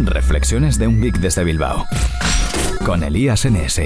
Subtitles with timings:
[0.00, 1.84] Reflexiones de un geek desde Bilbao.
[2.84, 3.80] Con Elías NS.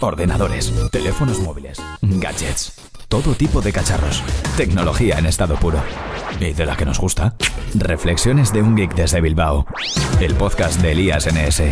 [0.00, 2.72] Ordenadores, teléfonos móviles, gadgets,
[3.08, 4.24] todo tipo de cacharros.
[4.56, 5.80] Tecnología en estado puro.
[6.40, 7.36] ¿Y de la que nos gusta?
[7.74, 9.66] Reflexiones de un geek desde Bilbao.
[10.20, 11.62] El podcast de Elías NS.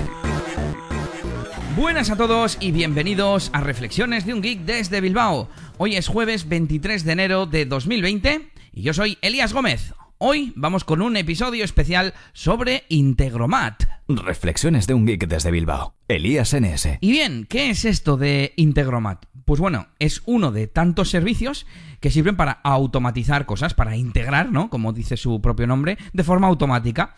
[1.76, 5.48] Buenas a todos y bienvenidos a Reflexiones de un Geek desde Bilbao.
[5.78, 9.94] Hoy es jueves 23 de enero de 2020 y yo soy Elías Gómez.
[10.22, 13.84] Hoy vamos con un episodio especial sobre Integromat.
[14.16, 15.94] Reflexiones de un geek desde Bilbao.
[16.08, 16.98] Elías NS.
[17.00, 19.26] Y bien, ¿qué es esto de Integromat?
[19.44, 21.66] Pues bueno, es uno de tantos servicios
[22.00, 24.70] que sirven para automatizar cosas, para integrar, ¿no?
[24.70, 27.14] Como dice su propio nombre, de forma automática.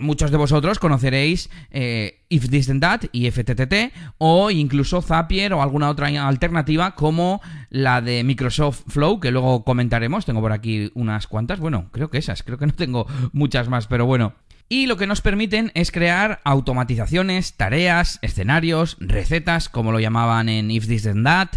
[0.00, 5.62] Muchos de vosotros conoceréis eh, If This Then That y FTTT o incluso Zapier o
[5.62, 10.24] alguna otra alternativa como la de Microsoft Flow que luego comentaremos.
[10.24, 11.58] Tengo por aquí unas cuantas.
[11.58, 12.44] Bueno, creo que esas.
[12.44, 14.34] Creo que no tengo muchas más, pero bueno.
[14.68, 20.70] Y lo que nos permiten es crear automatizaciones, tareas, escenarios, recetas, como lo llamaban en
[20.70, 21.48] If This Then That,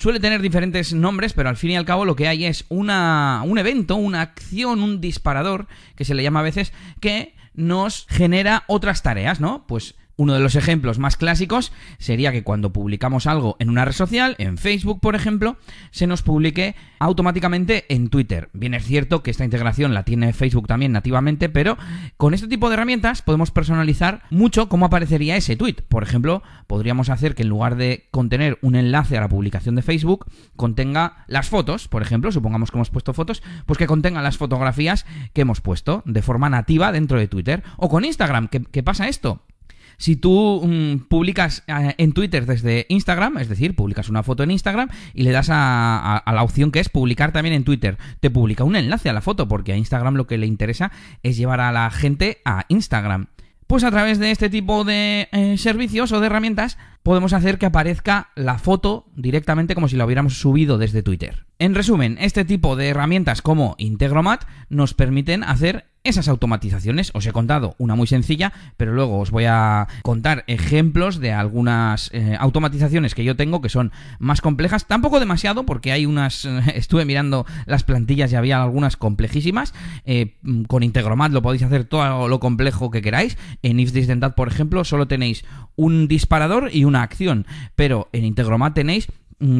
[0.00, 3.42] Suele tener diferentes nombres, pero al fin y al cabo lo que hay es una,
[3.44, 8.64] un evento, una acción, un disparador, que se le llama a veces, que nos genera
[8.66, 9.66] otras tareas, ¿no?
[9.66, 13.94] Pues uno de los ejemplos más clásicos sería que cuando publicamos algo en una red
[13.94, 15.56] social, en Facebook por ejemplo,
[15.92, 18.50] se nos publique automáticamente en Twitter.
[18.52, 21.78] Bien es cierto que esta integración la tiene Facebook también nativamente, pero
[22.18, 25.76] con este tipo de herramientas podemos personalizar mucho cómo aparecería ese tweet.
[25.88, 29.80] Por ejemplo, podríamos hacer que en lugar de contener un enlace a la publicación de
[29.80, 34.36] Facebook, contenga las fotos, por ejemplo, supongamos que hemos puesto fotos, pues que contenga las
[34.36, 37.62] fotografías que hemos puesto de forma nativa dentro de Twitter.
[37.78, 39.40] O con Instagram, ¿qué, pasa esto?
[40.00, 44.50] Si tú mm, publicas eh, en Twitter desde Instagram, es decir, publicas una foto en
[44.50, 48.64] Instagram y le das a, la opción que es publicar también en Twitter, te publica
[48.64, 50.90] un enlace a la foto, porque a Instagram lo que le interesa
[51.22, 53.26] es llevar a la gente a Instagram.
[53.66, 57.66] Pues a través de este tipo de eh, servicios o de herramientas podemos hacer que
[57.66, 61.44] aparezca la foto directamente como si la hubiéramos subido desde Twitter.
[61.58, 67.10] En resumen, este tipo de herramientas como Integromat nos permiten hacer esas automatizaciones.
[67.14, 72.10] Os he contado una muy sencilla, pero luego os voy a contar ejemplos de algunas
[72.12, 74.86] eh, automatizaciones que yo tengo que son más complejas.
[74.86, 76.44] Tampoco demasiado, porque hay unas.
[76.74, 79.74] estuve mirando las plantillas y había algunas complejísimas.
[80.04, 80.36] Eh,
[80.68, 83.36] con Integromat lo podéis hacer todo lo complejo que queráis.
[83.62, 83.92] En If
[84.36, 85.44] por ejemplo, solo tenéis
[85.76, 87.46] un disparador y una acción.
[87.76, 89.08] Pero en Integromat tenéis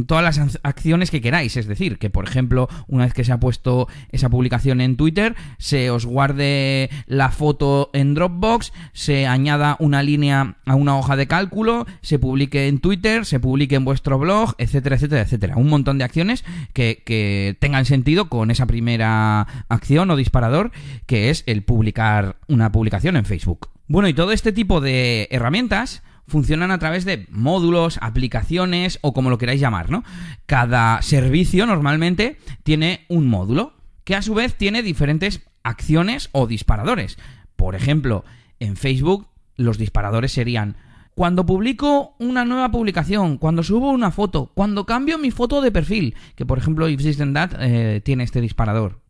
[0.06, 1.56] todas las acciones que queráis.
[1.56, 5.34] Es decir, que por ejemplo, una vez que se ha puesto esa publicación en Twitter,
[5.58, 11.26] se os guarde la foto en Dropbox, se añada una línea a una hoja de
[11.26, 15.56] cálculo, se publique en Twitter, se publique en vuestro blog, etcétera, etcétera, etcétera.
[15.56, 20.70] Un montón de acciones que, que tengan sentido con esa primera acción o disparador,
[21.06, 23.68] que es el publicar una publicación en Facebook.
[23.88, 29.28] Bueno, y todo este tipo de herramientas funcionan a través de módulos, aplicaciones o como
[29.28, 30.04] lo queráis llamar, ¿no?
[30.46, 33.74] Cada servicio normalmente tiene un módulo
[34.04, 37.18] que a su vez tiene diferentes acciones o disparadores.
[37.56, 38.24] Por ejemplo,
[38.60, 40.76] en Facebook los disparadores serían
[41.14, 46.14] cuando publico una nueva publicación, cuando subo una foto, cuando cambio mi foto de perfil,
[46.34, 49.00] que por ejemplo If This That eh, tiene este disparador.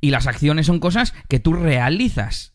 [0.00, 2.53] Y las acciones son cosas que tú realizas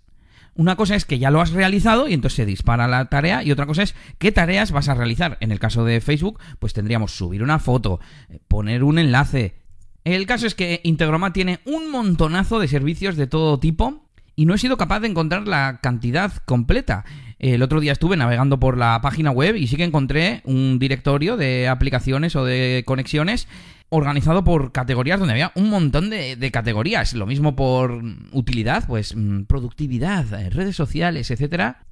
[0.60, 3.52] una cosa es que ya lo has realizado y entonces se dispara la tarea y
[3.54, 5.38] otra cosa es qué tareas vas a realizar.
[5.40, 9.56] En el caso de Facebook, pues tendríamos subir una foto, eh, poner un enlace.
[10.04, 14.09] El caso es que Integromat tiene un montonazo de servicios de todo tipo
[14.40, 17.04] y no he sido capaz de encontrar la cantidad completa.
[17.40, 21.36] El otro día estuve navegando por la página web y sí que encontré un directorio
[21.36, 23.50] de aplicaciones o de conexiones
[23.90, 27.14] organizado por categorías donde había un montón de, categorías.
[27.16, 28.02] Lo mismo por
[28.32, 31.84] utilidad, pues mm, productividad, eh, redes sociales, etcétera.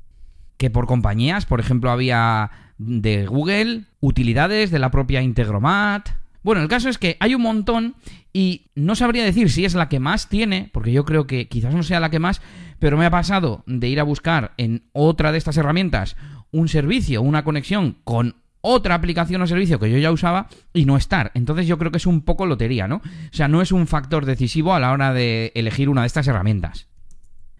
[0.55, 6.11] Que por compañías, por ejemplo, había de Google, utilidades de la propia Integromat.
[6.43, 7.95] Bueno, el caso es que hay un montón
[8.33, 11.73] y no sabría decir si es la que más tiene, porque yo creo que quizás
[11.73, 12.41] no sea la que más,
[12.79, 16.15] pero me ha pasado de ir a buscar en otra de estas herramientas
[16.51, 20.97] un servicio, una conexión con otra aplicación o servicio que yo ya usaba y no
[20.97, 21.31] estar.
[21.33, 22.97] Entonces yo creo que es un poco lotería, ¿no?
[22.97, 23.01] O
[23.31, 26.87] sea, no es un factor decisivo a la hora de elegir una de estas herramientas.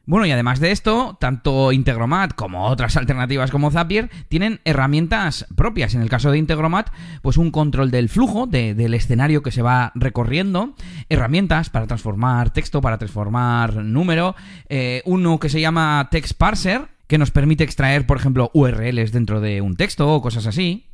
[0.08, 5.96] Bueno, y además de esto, tanto Integromat como otras alternativas como Zapier tienen herramientas propias.
[5.96, 6.90] En el caso de Integromat,
[7.22, 10.76] pues un control del flujo, del escenario que se va recorriendo,
[11.10, 14.38] herramientas para transformar texto, para transformar número,
[14.70, 19.42] eh, uno que se llama Text Parser, que nos permite extraer, por ejemplo, URLs dentro
[19.42, 20.86] de un texto o cosas así.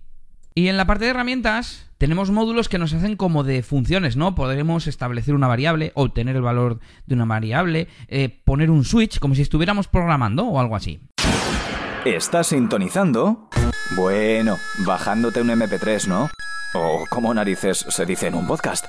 [0.55, 4.35] Y en la parte de herramientas tenemos módulos que nos hacen como de funciones, ¿no?
[4.35, 9.33] Podremos establecer una variable, obtener el valor de una variable, eh, poner un switch, como
[9.33, 10.99] si estuviéramos programando o algo así.
[12.05, 13.49] ¿Estás sintonizando?
[13.95, 16.29] Bueno, bajándote un MP3, ¿no?
[16.75, 18.85] O como narices se dice en un podcast.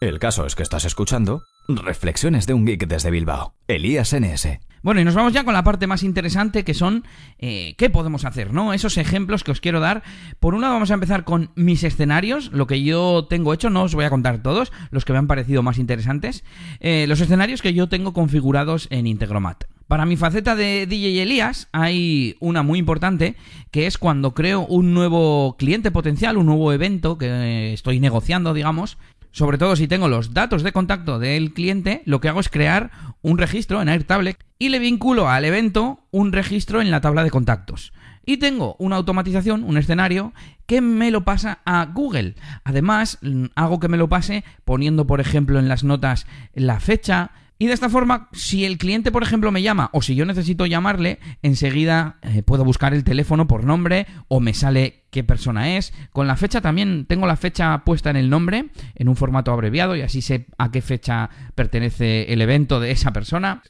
[0.00, 4.65] El caso es que estás escuchando Reflexiones de un Geek desde Bilbao, Elías NS.
[4.82, 7.04] Bueno, y nos vamos ya con la parte más interesante que son
[7.38, 8.72] eh, qué podemos hacer, ¿no?
[8.72, 10.02] Esos ejemplos que os quiero dar.
[10.38, 13.84] Por un lado vamos a empezar con mis escenarios, lo que yo tengo hecho, no
[13.84, 16.44] os voy a contar todos, los que me han parecido más interesantes.
[16.80, 19.64] Eh, los escenarios que yo tengo configurados en Integromat.
[19.88, 23.36] Para mi faceta de DJ Elías hay una muy importante
[23.70, 28.98] que es cuando creo un nuevo cliente potencial, un nuevo evento que estoy negociando, digamos,
[29.36, 32.90] sobre todo si tengo los datos de contacto del cliente, lo que hago es crear
[33.20, 37.30] un registro en Airtable y le vinculo al evento un registro en la tabla de
[37.30, 37.92] contactos.
[38.24, 40.32] Y tengo una automatización, un escenario,
[40.64, 42.34] que me lo pasa a Google.
[42.64, 47.32] Además, mm, hago que me lo pase poniendo, por ejemplo, en las notas la fecha,
[47.58, 50.66] y de esta forma, si el cliente, por ejemplo, me llama o si yo necesito
[50.66, 55.94] llamarle, enseguida eh, puedo buscar el teléfono por nombre o me sale qué persona es.
[56.12, 59.96] Con la fecha también tengo la fecha puesta en el nombre, en un formato abreviado
[59.96, 63.62] y así sé a qué fecha pertenece el evento de esa persona.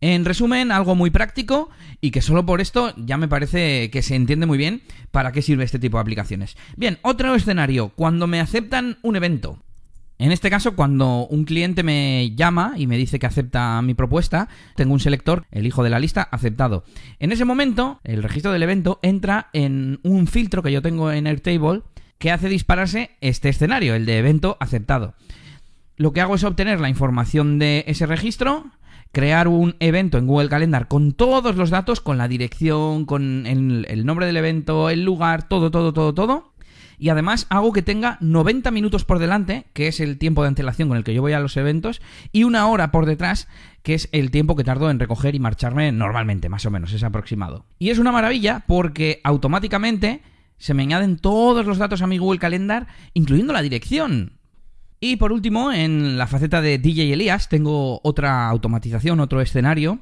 [0.00, 1.68] En resumen, algo muy práctico
[2.00, 5.42] y que solo por esto ya me parece que se entiende muy bien para qué
[5.42, 6.56] sirve este tipo de aplicaciones.
[6.76, 9.58] Bien, otro escenario, cuando me aceptan un evento.
[10.20, 14.50] En este caso, cuando un cliente me llama y me dice que acepta mi propuesta,
[14.76, 16.84] tengo un selector, el hijo de la lista, aceptado.
[17.20, 21.26] En ese momento, el registro del evento entra en un filtro que yo tengo en
[21.26, 21.80] Airtable
[22.18, 25.14] que hace dispararse este escenario, el de evento aceptado.
[25.96, 28.66] Lo que hago es obtener la información de ese registro,
[29.12, 33.86] crear un evento en Google Calendar con todos los datos, con la dirección, con el,
[33.88, 36.49] el nombre del evento, el lugar, todo, todo, todo, todo
[37.00, 40.88] y además hago que tenga 90 minutos por delante, que es el tiempo de antelación
[40.88, 43.48] con el que yo voy a los eventos, y una hora por detrás,
[43.82, 47.02] que es el tiempo que tardo en recoger y marcharme normalmente, más o menos, es
[47.02, 47.64] aproximado.
[47.78, 50.20] Y es una maravilla porque automáticamente
[50.58, 54.34] se me añaden todos los datos a mi Google Calendar, incluyendo la dirección.
[55.00, 60.00] Y por último, en la faceta de DJ Elías tengo otra automatización, otro escenario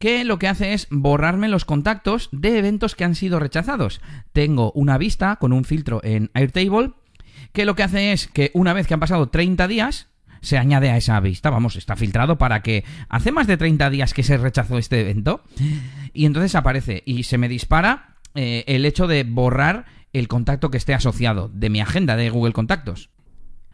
[0.00, 4.00] que lo que hace es borrarme los contactos de eventos que han sido rechazados.
[4.32, 6.94] Tengo una vista con un filtro en Airtable
[7.52, 10.08] que lo que hace es que una vez que han pasado 30 días,
[10.40, 14.14] se añade a esa vista, vamos, está filtrado para que hace más de 30 días
[14.14, 15.42] que se rechazó este evento
[16.14, 20.78] y entonces aparece y se me dispara eh, el hecho de borrar el contacto que
[20.78, 23.10] esté asociado de mi agenda de Google Contactos.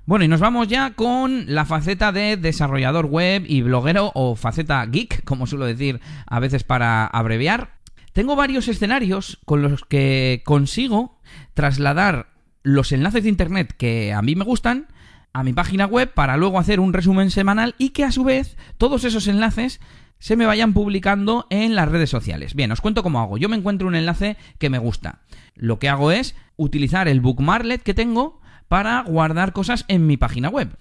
[0.06, 4.86] Bueno, y nos vamos ya con la faceta de desarrollador web y bloguero o faceta
[4.86, 7.78] geek, como suelo decir a veces para abreviar.
[8.12, 11.18] Tengo varios escenarios con los que consigo
[11.54, 12.28] trasladar
[12.62, 14.86] los enlaces de internet que a mí me gustan
[15.32, 18.56] a mi página web para luego hacer un resumen semanal y que a su vez
[18.78, 19.80] todos esos enlaces
[20.20, 22.54] se me vayan publicando en las redes sociales.
[22.54, 23.38] Bien, os cuento cómo hago.
[23.38, 25.22] Yo me encuentro un enlace que me gusta.
[25.56, 30.48] Lo que hago es utilizar el bookmarklet que tengo para guardar cosas en mi página
[30.48, 30.76] web.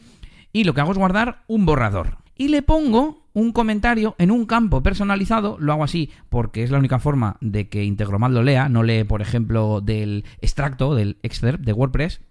[0.54, 2.18] Y lo que hago es guardar un borrador.
[2.38, 6.80] Y le pongo un comentario en un campo personalizado, lo hago así porque es la
[6.80, 11.64] única forma de que Integromat lo lea, no lee, por ejemplo, del extracto, del excerpt
[11.64, 12.22] de WordPress,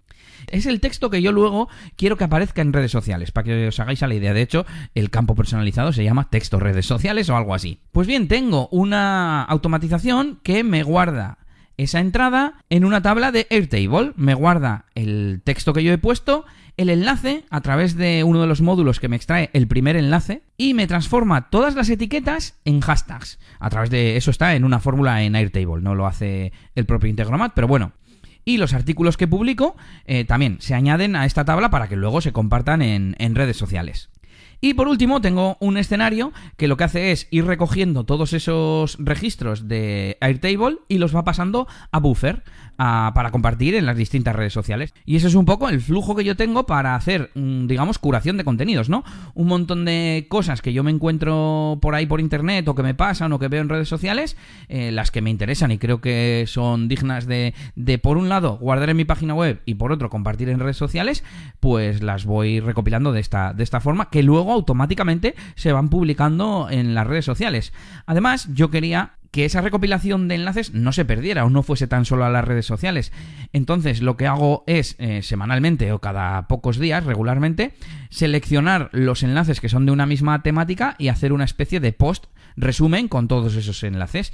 [0.51, 3.79] es el texto que yo luego quiero que aparezca en redes sociales, para que os
[3.79, 4.33] hagáis a la idea.
[4.33, 7.81] De hecho, el campo personalizado se llama texto redes sociales o algo así.
[7.91, 11.39] Pues bien, tengo una automatización que me guarda
[11.77, 14.13] esa entrada en una tabla de Airtable.
[14.15, 16.45] Me guarda el texto que yo he puesto,
[16.77, 20.43] el enlace a través de uno de los módulos que me extrae el primer enlace
[20.57, 23.39] y me transforma todas las etiquetas en hashtags.
[23.59, 27.09] A través de eso está en una fórmula en Airtable, no lo hace el propio
[27.09, 27.93] Integromat, pero bueno.
[28.47, 32.21] Y los artículos que publico eh, también se añaden a esta tabla para que luego
[32.21, 34.09] se compartan en, en redes sociales.
[34.61, 38.97] Y por último, tengo un escenario que lo que hace es ir recogiendo todos esos
[38.99, 42.43] registros de Airtable y los va pasando a Buffer
[42.77, 44.93] para compartir en las distintas redes sociales.
[45.05, 48.37] Y ese es un poco el flujo que yo tengo para hacer, mm, digamos, curación
[48.37, 49.03] de contenidos, ¿no?
[49.33, 52.93] Un montón de cosas que yo me encuentro por ahí por internet o que me
[52.93, 54.35] pasan o que veo en redes sociales,
[54.67, 58.57] eh, las que me interesan y creo que son dignas de, de, por un lado,
[58.57, 61.23] guardar en mi página web y por otro, compartir en redes sociales,
[61.59, 66.67] pues las voy recopilando de esta, de esta forma que luego automáticamente se van publicando
[66.69, 67.73] en las redes sociales.
[68.05, 72.05] Además, yo quería que esa recopilación de enlaces no se perdiera o no fuese tan
[72.05, 73.11] solo a las redes sociales.
[73.51, 77.73] Entonces lo que hago es eh, semanalmente o cada pocos días, regularmente,
[78.09, 82.27] seleccionar los enlaces que son de una misma temática y hacer una especie de post
[82.55, 84.31] resumen con todos esos enlaces.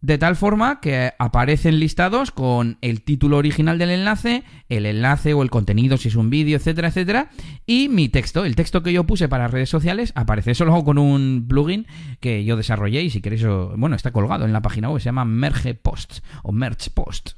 [0.00, 5.42] De tal forma que aparecen listados con el título original del enlace, el enlace o
[5.42, 7.30] el contenido si es un vídeo, etcétera, etcétera,
[7.66, 10.52] y mi texto, el texto que yo puse para redes sociales, aparece.
[10.52, 11.86] Eso lo hago con un plugin
[12.20, 13.44] que yo desarrollé y si queréis,
[13.76, 17.30] bueno, está colgado en la página web, se llama Merge Post o Merge Post.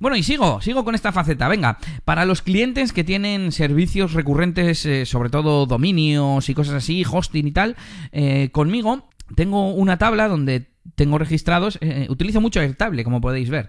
[0.00, 1.46] Bueno, y sigo, sigo con esta faceta.
[1.46, 7.04] Venga, para los clientes que tienen servicios recurrentes, eh, sobre todo dominios y cosas así,
[7.08, 7.76] hosting y tal,
[8.10, 13.68] eh, conmigo tengo una tabla donde tengo registrados, eh, utilizo mucho Airtable, como podéis ver,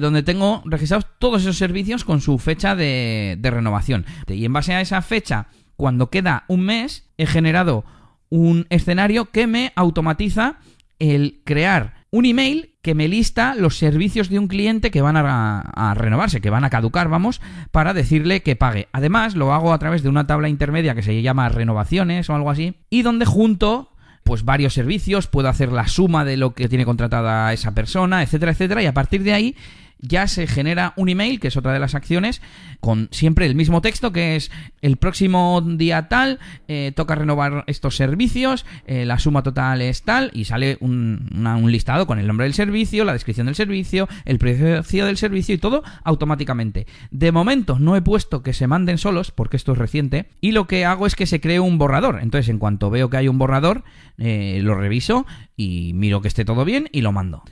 [0.00, 4.04] donde tengo registrados todos esos servicios con su fecha de renovación.
[4.28, 5.46] Y en base a esa fecha,
[5.76, 7.84] cuando queda un mes, he generado
[8.28, 10.58] un escenario que me automatiza
[10.98, 15.94] el crear un email que me lista los servicios de un cliente que van a,
[15.96, 18.88] renovarse, que van a caducar, vamos, para decirle que pague.
[18.92, 22.50] Además, lo hago a través de una tabla intermedia que se llama renovaciones o algo
[22.50, 23.91] así, y donde junto
[24.24, 28.52] pues varios servicios, puedo hacer la suma de lo que tiene contratada esa persona, etcétera,
[28.52, 29.56] etcétera, y a partir de ahí
[30.02, 32.42] ya se genera un email, que es otra de las acciones,
[32.80, 34.50] con siempre el mismo texto, que es
[34.82, 40.30] el próximo día tal, eh, toca renovar estos servicios, eh, la suma total es tal,
[40.34, 44.38] y sale un, un, listado con el nombre del servicio, la descripción del servicio, el
[44.38, 46.86] precio del servicio y todo automáticamente.
[47.10, 50.66] De momento no he puesto que se manden solos, porque esto es reciente, y lo
[50.66, 52.18] que hago es que se cree un borrador.
[52.20, 53.84] Entonces, en cuanto veo que hay un borrador,
[54.18, 57.44] eh, lo reviso y miro que esté todo bien y lo mando.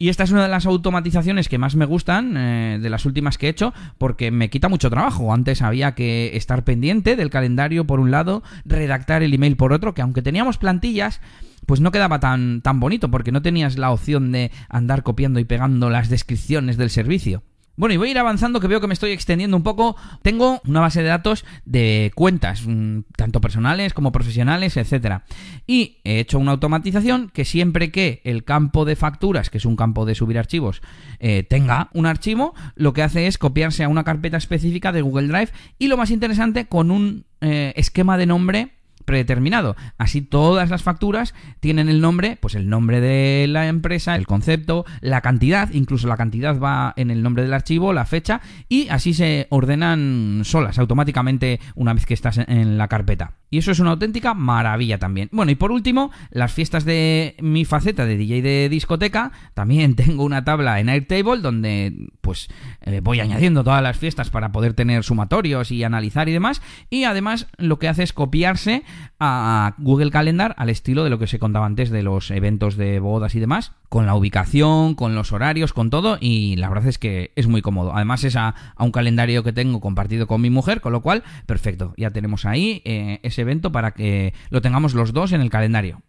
[0.00, 3.36] Y esta es una de las automatizaciones que más me gustan, eh, de las últimas
[3.36, 5.34] que he hecho, porque me quita mucho trabajo.
[5.34, 9.94] Antes había que estar pendiente del calendario por un lado, redactar el email por otro,
[9.94, 11.20] que aunque teníamos plantillas,
[11.66, 15.44] pues no quedaba tan, tan bonito, porque no tenías la opción de andar copiando y
[15.44, 17.42] pegando las descripciones del servicio.
[17.78, 19.94] Bueno, y voy a ir avanzando que veo que me estoy extendiendo un poco.
[20.22, 25.22] Tengo una base de datos de cuentas, mm, tanto personales como profesionales, etcétera.
[25.64, 29.76] Y he hecho una automatización que siempre que el campo de facturas, que es un
[29.76, 30.82] campo de subir archivos,
[31.20, 35.28] eh, tenga un archivo, lo que hace es copiarse a una carpeta específica de Google
[35.28, 38.77] Drive y lo más interesante, con un eh, esquema de nombre
[39.08, 39.74] predeterminado.
[39.96, 44.84] Así todas las facturas tienen el nombre, pues el nombre de la empresa, el concepto,
[45.00, 49.14] la cantidad, incluso la cantidad va en el nombre del archivo, la fecha, y así
[49.14, 53.32] se ordenan solas, automáticamente, una vez que estás en la carpeta.
[53.50, 55.28] Y eso es una auténtica maravilla también.
[55.32, 59.32] Bueno, y por último, las fiestas de mi faceta de DJ de discoteca.
[59.54, 62.48] También tengo una tabla en Airtable donde pues
[62.82, 66.62] eh, voy añadiendo todas las fiestas para poder tener sumatorios y analizar y demás.
[66.90, 68.82] Y además lo que hace es copiarse
[69.20, 73.00] a Google Calendar al estilo de lo que se contaba antes de los eventos de
[73.00, 76.98] bodas y demás, con la ubicación, con los horarios, con todo, y la verdad es
[76.98, 77.94] que es muy cómodo.
[77.94, 81.94] Además es a, un calendario que tengo compartido con mi mujer, con lo cual, perfecto,
[81.96, 86.02] ya tenemos ahí eh, ese evento para que lo tengamos los dos en el calendario.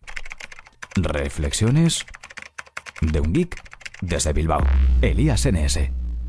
[0.95, 2.05] Reflexiones
[3.01, 3.61] de un geek
[4.01, 4.61] desde Bilbao,
[5.01, 5.79] Elías NS.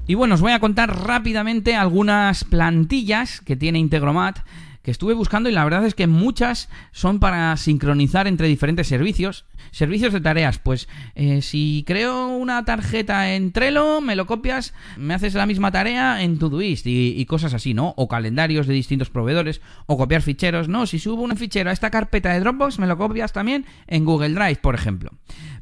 [0.07, 4.41] Y bueno, os voy a contar rápidamente algunas plantillas que tiene Integromat
[4.83, 9.45] que estuve buscando y la verdad es que muchas son para sincronizar entre diferentes servicios.
[9.73, 15.15] Servicios de tareas, pues eh, si creo una tarjeta en Trello, me lo copias, me
[15.15, 17.95] haces la misma tarea en Todoist y, y cosas así, ¿no?
[17.97, 20.87] O calendarios de distintos proveedores, o copiar ficheros, ¿no?
[20.87, 24.31] Si subo un fichero a esta carpeta de Dropbox, me lo copias también en Google
[24.31, 25.11] Drive, por ejemplo.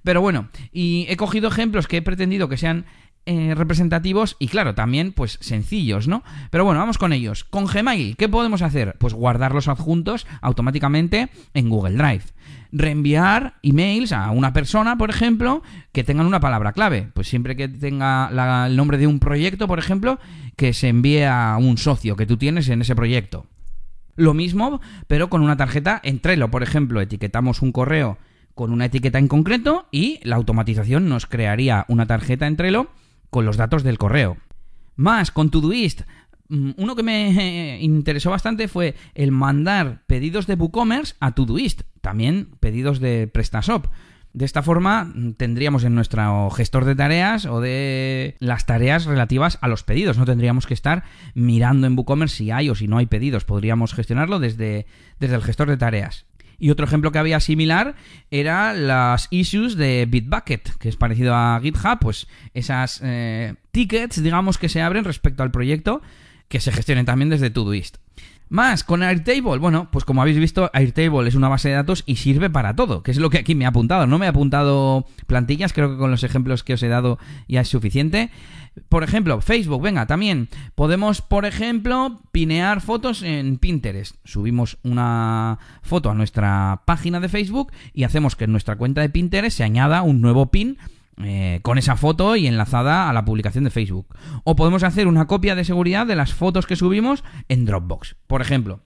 [0.02, 2.86] Pero bueno, y he cogido ejemplos que he pretendido que sean
[3.30, 6.22] eh, representativos y claro, también pues sencillos, ¿no?
[6.50, 7.44] Pero bueno, vamos con ellos.
[7.44, 8.96] Con Gmail, ¿qué podemos hacer?
[8.98, 12.22] Pues guardar los adjuntos automáticamente en Google Drive.
[12.72, 17.10] Reenviar emails a una persona, por ejemplo, que tengan una palabra clave.
[17.12, 18.30] Pues siempre que tenga
[18.66, 20.18] el nombre de un proyecto, por ejemplo,
[20.56, 23.44] que se envíe a un socio que tú tienes en ese proyecto.
[24.16, 28.16] Lo mismo, pero con una tarjeta en Trello, por ejemplo, etiquetamos un correo
[28.54, 32.88] con una etiqueta en concreto y la automatización nos crearía una tarjeta en Trello
[33.30, 34.36] con los datos del correo.
[34.96, 36.02] Más, con Todoist.
[36.48, 41.82] Mm, uno que me interesó bastante fue el mandar pedidos de WooCommerce a Todoist.
[42.00, 43.86] También pedidos de PrestaShop.
[44.32, 49.58] De esta forma mm, tendríamos en nuestro gestor de tareas o de las tareas relativas
[49.60, 50.18] a los pedidos.
[50.18, 51.04] No tendríamos que estar
[51.34, 53.44] mirando en WooCommerce si hay o si no hay pedidos.
[53.44, 54.86] Podríamos gestionarlo desde,
[55.20, 56.26] desde el gestor de tareas.
[56.58, 57.94] Y otro ejemplo que había similar
[58.30, 64.58] era las issues de Bitbucket, que es parecido a GitHub, pues esas eh, tickets, digamos,
[64.58, 66.02] que se abren respecto al proyecto,
[66.48, 67.98] que se gestionen también desde Todoist.
[68.50, 69.58] Más, con Airtable.
[69.58, 73.02] Bueno, pues como habéis visto, Airtable es una base de datos y sirve para todo,
[73.02, 74.06] que es lo que aquí me ha apuntado.
[74.06, 77.60] No me ha apuntado plantillas, creo que con los ejemplos que os he dado ya
[77.60, 78.30] es suficiente.
[78.88, 84.16] Por ejemplo, Facebook, venga, también podemos, por ejemplo, pinear fotos en Pinterest.
[84.24, 89.10] Subimos una foto a nuestra página de Facebook y hacemos que en nuestra cuenta de
[89.10, 90.78] Pinterest se añada un nuevo pin
[91.22, 94.14] eh, con esa foto y enlazada a la publicación de Facebook.
[94.44, 98.40] O podemos hacer una copia de seguridad de las fotos que subimos en Dropbox, por
[98.40, 98.80] ejemplo.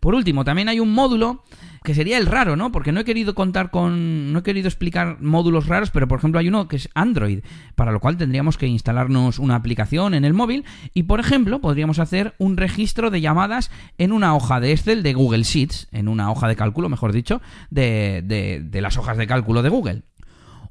[0.00, 1.42] Por último, también hay un módulo
[1.82, 2.70] que sería el raro, ¿no?
[2.70, 4.32] Porque no he querido contar con.
[4.32, 7.40] No he querido explicar módulos raros, pero por ejemplo hay uno que es Android,
[7.74, 11.98] para lo cual tendríamos que instalarnos una aplicación en el móvil y, por ejemplo, podríamos
[11.98, 16.30] hacer un registro de llamadas en una hoja de Excel de Google Sheets, en una
[16.30, 20.02] hoja de cálculo, mejor dicho, de, de, de las hojas de cálculo de Google.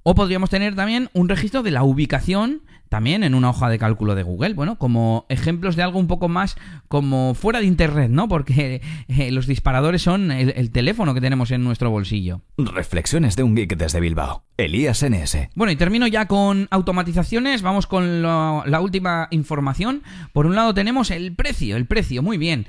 [0.10, 4.16] O podríamos tener también un registro de la ubicación también en una hoja de cálculo
[4.16, 4.54] de Google.
[4.54, 6.56] Bueno, como ejemplos de algo un poco más
[6.88, 8.30] como fuera de Internet, ¿no?
[8.30, 12.40] Porque eh, los disparadores son el, teléfono que tenemos en nuestro bolsillo.
[12.58, 14.46] Reflexiones de un geek desde Bilbao.
[14.56, 15.50] Elías NS.
[15.56, 17.62] Bueno, y termino ya con automatizaciones.
[17.62, 20.04] Vamos con la última información.
[20.32, 22.66] Por un lado tenemos el precio, el precio, muy bien.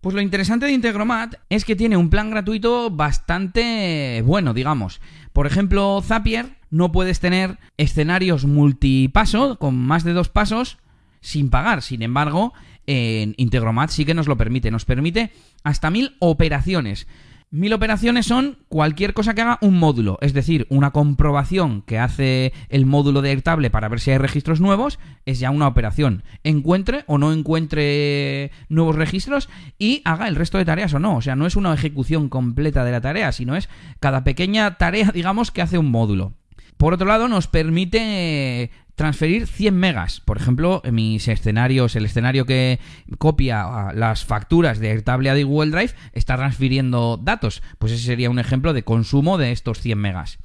[0.00, 5.00] Pues lo interesante de Integromat es que tiene un plan gratuito bastante bueno, digamos.
[5.38, 10.78] Por ejemplo, Zapier no puedes tener escenarios multipaso con más de dos pasos
[11.20, 11.82] sin pagar.
[11.82, 12.54] Sin embargo,
[12.88, 14.72] en Integromat sí que nos lo permite.
[14.72, 15.30] Nos permite
[15.62, 17.06] hasta mil operaciones.
[17.50, 22.52] Mil operaciones son cualquier cosa que haga un módulo, es decir, una comprobación que hace
[22.68, 23.32] el módulo de
[23.70, 26.24] para ver si hay registros nuevos, es ya una operación.
[26.44, 31.16] Encuentre o no encuentre nuevos registros y haga el resto de tareas o no.
[31.16, 33.68] O sea, no es una ejecución completa de la tarea, sino es
[34.00, 36.34] cada pequeña tarea, digamos, que hace un módulo.
[36.76, 40.20] Por otro lado, nos permite transferir 100 megas.
[40.20, 42.80] Por ejemplo, en mis escenarios, el escenario que
[43.16, 47.62] copia las facturas de Airtable a Google Drive está transfiriendo datos.
[47.78, 50.38] Pues ese sería un ejemplo de consumo de estos 100 megas.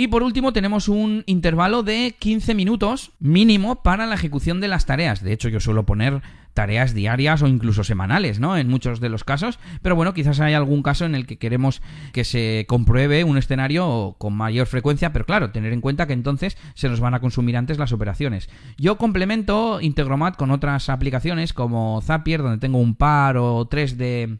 [0.00, 4.86] Y por último tenemos un intervalo de 15 minutos mínimo para la ejecución de las
[4.86, 5.24] tareas.
[5.24, 6.22] De hecho yo suelo poner
[6.54, 8.56] tareas diarias o incluso semanales, ¿no?
[8.56, 9.58] En muchos de los casos.
[9.82, 14.14] Pero bueno, quizás hay algún caso en el que queremos que se compruebe un escenario
[14.18, 17.56] con mayor frecuencia, pero claro, tener en cuenta que entonces se nos van a consumir
[17.56, 18.48] antes las operaciones.
[18.76, 24.38] Yo complemento Integromat con otras aplicaciones como Zapier, donde tengo un par o tres de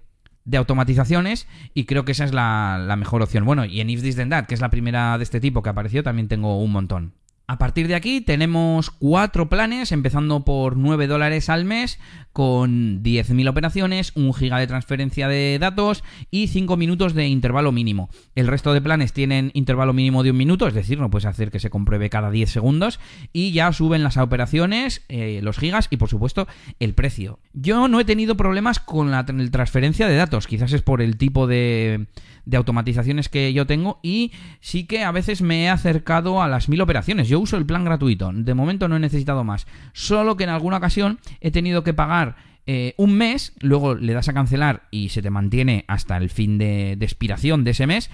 [0.49, 3.45] de automatizaciones y creo que esa es la, mejor opción.
[3.45, 6.03] Bueno, y en If This That, que es la primera de este tipo que apareció,
[6.03, 7.13] también tengo un montón.
[7.51, 11.99] A partir de aquí tenemos cuatro planes, empezando por 9 dólares al mes,
[12.35, 18.11] con 10.000 operaciones, 1 giga de transferencia de datos y 5 minutos de intervalo mínimo.
[18.35, 21.51] El resto de planes tienen intervalo mínimo de un minuto, es decir, no puedes hacer
[21.51, 23.01] que se compruebe cada 10 segundos,
[23.33, 26.47] y ya suben las operaciones, eh, los gigas y por supuesto
[26.81, 27.39] el precio.
[27.55, 31.47] Yo no he tenido problemas con la transferencia de datos, quizás es por el tipo
[31.47, 32.09] de
[32.49, 36.71] de automatizaciones que yo tengo y sí que a veces me he acercado a las
[36.71, 37.29] mil operaciones.
[37.29, 39.67] Yo uso el plan gratuito, de momento no he necesitado más.
[39.93, 44.31] Solo que en alguna ocasión he tenido que pagar eh, un mes, luego le das
[44.31, 48.11] a cancelar y se te mantiene hasta el fin de, de expiración de ese mes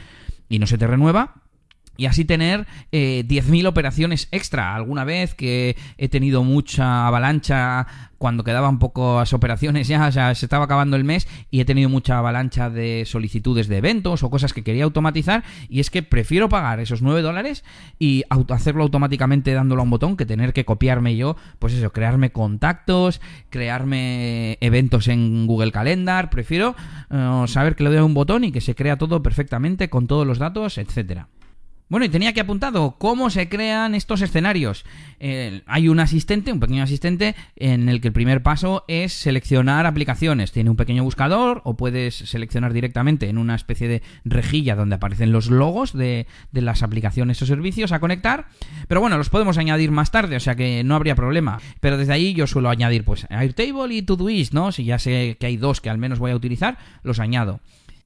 [0.48, 1.43] y no se te renueva
[1.96, 4.74] y así tener eh, 10.000 operaciones extra.
[4.74, 7.86] Alguna vez que he tenido mucha avalancha
[8.18, 11.88] cuando quedaban pocas operaciones ya, o sea, se estaba acabando el mes y he tenido
[11.88, 16.48] mucha avalancha de solicitudes de eventos o cosas que quería automatizar y es que prefiero
[16.48, 17.64] pagar esos 9 dólares
[17.98, 22.32] y hacerlo automáticamente dándolo a un botón que tener que copiarme yo, pues eso, crearme
[22.32, 26.74] contactos, crearme eventos en Google Calendar, prefiero
[27.10, 30.06] eh, saber que le doy a un botón y que se crea todo perfectamente con
[30.06, 31.28] todos los datos, etcétera.
[31.88, 34.84] Bueno, y tenía que apuntado cómo se crean estos escenarios.
[35.66, 40.50] Hay un asistente, un pequeño asistente, en el que el primer paso es seleccionar aplicaciones.
[40.50, 45.30] Tiene un pequeño buscador o puedes seleccionar directamente en una especie de rejilla donde aparecen
[45.30, 48.48] los logos de, de las aplicaciones o servicios a conectar.
[48.88, 51.60] Pero bueno, los podemos añadir más tarde, o sea que no habría problema.
[51.80, 54.72] Pero desde ahí yo suelo añadir pues Airtable y Todoist, ¿no?
[54.72, 57.60] Si ya sé que hay dos que al menos voy a utilizar, los añado.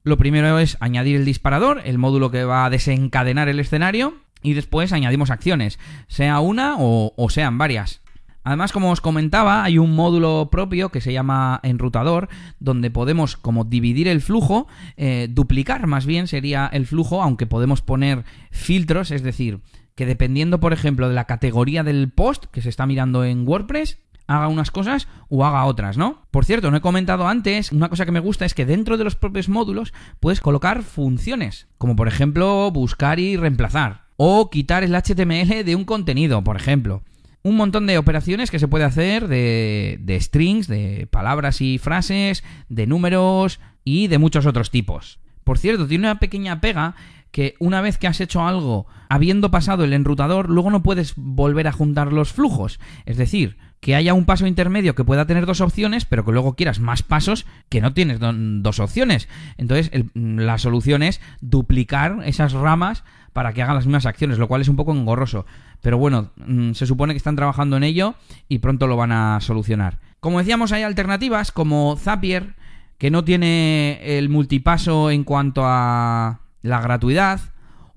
[0.05, 4.55] Lo primero es añadir el disparador, el módulo que va a desencadenar el escenario, y
[4.55, 8.03] después añadimos acciones, sea una o, sean varias.
[8.45, 12.29] Además, como os comentaba, hay un módulo propio que se llama enrutador,
[12.61, 17.83] donde podemos como dividir el flujo, eh, duplicar más bien sería el flujo, aunque podemos
[17.83, 19.61] poner filtros, es decir,
[19.95, 23.99] que dependiendo, por ejemplo, de la categoría del post que se está mirando en WordPress,
[24.29, 26.23] haga unas cosas o haga otras, ¿no?
[26.31, 29.05] Por cierto, no he comentado antes, una cosa que me gusta es que dentro de
[29.05, 34.95] los propios módulos puedes colocar funciones, como por ejemplo buscar y reemplazar, o quitar el
[34.95, 37.03] HTML de un contenido, por ejemplo.
[37.43, 42.45] un montón de operaciones que se puede hacer de, de strings, de palabras y frases,
[42.69, 45.19] de números y de muchos otros tipos.
[45.45, 46.95] Por cierto, tiene una pequeña pega
[47.31, 51.69] que una vez que has hecho algo habiendo pasado el enrutador, luego no puedes volver
[51.69, 52.79] a juntar los flujos.
[53.07, 56.55] Es decir, que haya un paso intermedio que pueda tener dos opciones, pero que luego
[56.55, 59.29] quieras más pasos que no tienes dos opciones.
[59.57, 64.62] Entonces, la solución es duplicar esas ramas para que hagan las mismas acciones, lo cual
[64.62, 65.47] es un poco engorroso.
[65.81, 68.14] Pero bueno, mm, se supone que están trabajando en ello
[68.49, 70.01] y pronto lo van a solucionar.
[70.21, 72.57] Como decíamos, hay alternativas como Zapier,
[72.99, 77.40] que no tiene el multipaso en cuanto a la gratuidad,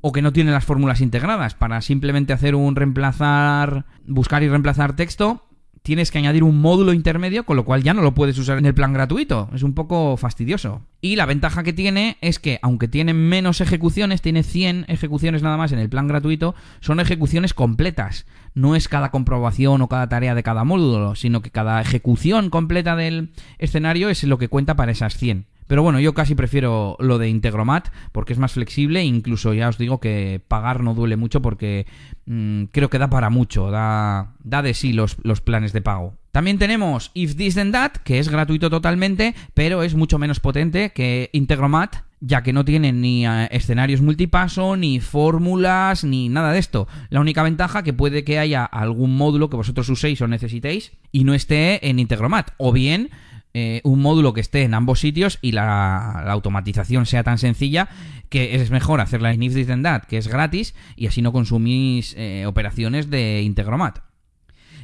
[0.02, 1.54] o que no tiene las fórmulas integradas.
[1.54, 5.48] Para simplemente hacer un reemplazar, buscar y reemplazar texto,
[5.84, 8.66] tienes que añadir un módulo intermedio, con lo cual ya no lo puedes usar en
[8.66, 9.50] el plan gratuito.
[9.54, 10.82] Es un poco fastidioso.
[11.02, 15.58] Y la ventaja que tiene es que, aunque tiene menos ejecuciones, tiene 100 ejecuciones nada
[15.58, 18.26] más en el plan gratuito, son ejecuciones completas.
[18.54, 22.96] No es cada comprobación o cada tarea de cada módulo, sino que cada ejecución completa
[22.96, 25.48] del escenario es lo que cuenta para esas 100.
[25.72, 29.78] Pero bueno, yo casi prefiero lo de Integromat porque es más flexible incluso ya os
[29.78, 31.86] digo que pagar no duele mucho porque
[32.26, 36.18] mm, creo que da para mucho, da, da de sí los, los planes de pago.
[36.34, 40.92] También tenemos If This Then That, que es gratuito totalmente, pero es mucho menos potente
[40.92, 46.60] que Integromat, ya que no tiene ni eh, escenarios multipaso, ni fórmulas, ni nada de
[46.60, 46.90] esto.
[47.10, 51.24] La única ventaja que puede que haya algún módulo que vosotros uséis o necesitéis y
[51.24, 52.52] no esté en Integromat.
[52.58, 53.10] O bien
[53.54, 57.90] eh, un módulo que esté en ambos sitios y la, automatización sea tan sencilla
[58.30, 61.34] que es mejor hacerla en If This Then That, que es gratis, y así no
[61.34, 64.00] consumís eh, operaciones de Integromat.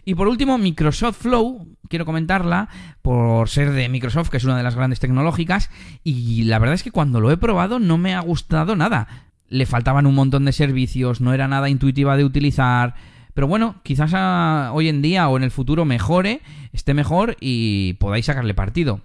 [0.04, 2.68] Y por último, Microsoft Flow, quiero comentarla
[3.02, 5.70] por ser de Microsoft, que es una de las grandes tecnológicas,
[6.04, 9.08] y la verdad es que cuando lo he probado no me ha gustado nada.
[9.48, 12.96] Le faltaban un montón de servicios, no era nada intuitiva de utilizar,
[13.38, 14.12] pero bueno, quizás
[14.74, 16.42] hoy en día o en el futuro mejore,
[16.74, 19.02] esté mejor y podáis sacarle partido.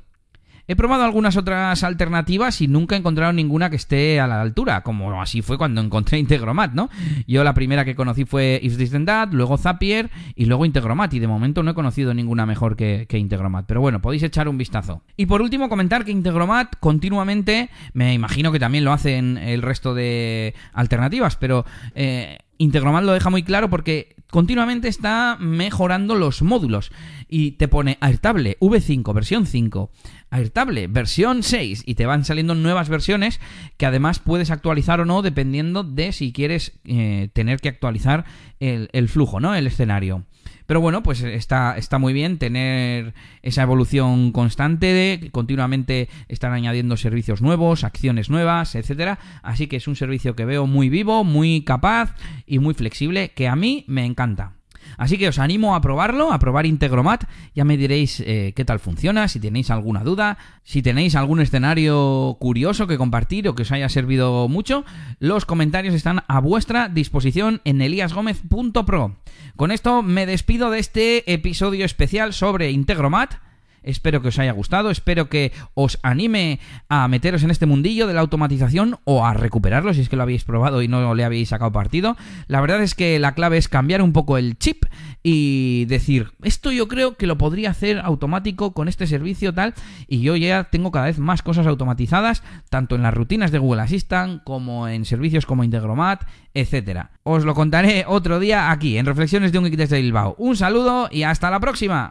[0.67, 4.83] He probado algunas otras alternativas y nunca he encontrado ninguna que esté a la altura,
[4.83, 6.89] como así fue cuando encontré Integromat, ¿no?
[7.27, 11.13] Yo la primera que conocí fue If This Then That, luego Zapier y luego Integromat,
[11.13, 14.57] y de momento no he conocido ninguna mejor que, Integromat, pero bueno, podéis echar un
[14.57, 15.03] vistazo.
[15.15, 19.93] Y por último, comentar que Integromat continuamente, me imagino que también lo hacen el resto
[19.93, 21.67] de alternativas, pero...
[21.95, 26.91] Eh, Integromat lo deja muy claro porque continuamente está mejorando los módulos.
[27.29, 29.91] Y te pone Airtable V5 versión 5,
[30.33, 33.41] Airtable versión 6 y te van saliendo nuevas versiones
[33.77, 38.25] que además puedes actualizar o no dependiendo de si quieres eh, tener que actualizar
[38.59, 39.55] el, el flujo, ¿no?
[39.55, 40.25] El escenario.
[40.67, 46.97] Pero bueno, pues está, está muy bien tener esa evolución constante de continuamente estar añadiendo
[46.97, 49.19] servicios nuevos, acciones nuevas, etcétera.
[49.43, 52.15] Así que es un servicio que veo muy vivo, muy capaz
[52.47, 54.55] y muy flexible, que a mí me encanta.
[54.97, 57.25] Así que os animo a probarlo, a probar Integromat.
[57.55, 62.37] Ya me diréis eh, qué tal funciona, si tenéis alguna duda, si tenéis algún escenario
[62.41, 64.85] curioso que compartir o que os haya servido mucho.
[65.19, 69.17] Los comentarios están a vuestra disposición en eliasgomez.pro.
[69.57, 73.35] Con esto me despido de este episodio especial sobre Integromat.
[73.83, 78.15] Espero que os haya gustado, espero que os anime a meteros en este mundillo de
[78.15, 81.51] la automatización o a recuperarlo si es que lo habéis probado y no le habéis
[81.51, 82.17] sacado partido.
[82.47, 84.85] La verdad es que la clave es cambiar un poco el chip
[85.23, 89.75] y decir, esto yo creo que lo podría hacer automático con este servicio tal
[90.09, 93.83] y yo ya tengo cada vez más cosas automatizadas, tanto en las rutinas de Google
[93.83, 97.11] Assistant como en servicios como Integromat, etcétera.
[97.23, 100.35] Os lo contaré otro día aquí en Reflexiones de un Geek desde Bilbao.
[100.39, 102.11] Un saludo y hasta la próxima.